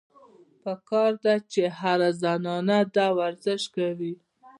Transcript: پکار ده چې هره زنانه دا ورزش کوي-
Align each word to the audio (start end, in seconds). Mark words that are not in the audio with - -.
پکار 0.63 1.11
ده 1.25 1.35
چې 1.51 1.63
هره 1.79 2.09
زنانه 2.23 2.77
دا 2.95 3.07
ورزش 3.19 3.61
کوي- 3.75 4.13